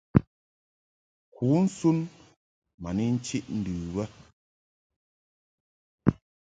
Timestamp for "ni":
2.97-3.03